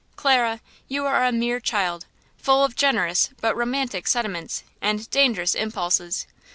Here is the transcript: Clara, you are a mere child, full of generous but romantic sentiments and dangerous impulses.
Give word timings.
Clara, 0.15 0.61
you 0.87 1.05
are 1.05 1.23
a 1.23 1.31
mere 1.31 1.59
child, 1.59 2.07
full 2.35 2.63
of 2.65 2.75
generous 2.75 3.29
but 3.39 3.55
romantic 3.55 4.07
sentiments 4.07 4.63
and 4.81 5.07
dangerous 5.11 5.53
impulses. 5.53 6.25